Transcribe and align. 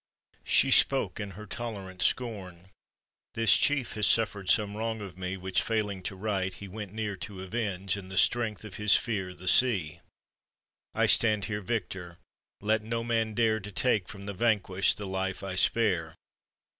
She 0.47 0.71
spoke 0.71 1.19
in 1.19 1.33
her 1.37 1.45
tolerant 1.45 2.01
scorn: 2.01 2.69
"Tbi* 3.35 3.45
chief 3.61 3.93
Has 3.93 4.07
suffered 4.07 4.49
some 4.49 4.75
wrong 4.75 4.99
of 4.99 5.15
me, 5.15 5.37
Which 5.37 5.61
failing 5.61 6.01
to 6.01 6.15
right, 6.15 6.51
'he 6.51 6.67
went 6.67 6.91
near 6.91 7.15
to 7.17 7.43
avenge 7.43 7.95
In 7.97 8.09
the 8.09 8.17
strength 8.17 8.65
of 8.65 8.77
his 8.77 8.95
fere 8.95 9.31
the 9.35 9.47
sea. 9.47 9.99
I 10.95 11.05
stand 11.05 11.45
here 11.45 11.61
victor: 11.61 12.17
let 12.61 12.81
no 12.81 13.03
man 13.03 13.35
dare 13.35 13.59
To 13.59 13.71
take 13.71 14.09
from 14.09 14.25
the 14.25 14.33
vanquished 14.33 14.97
the 14.97 15.05
life 15.05 15.43
I 15.43 15.53
spare!" 15.53 16.15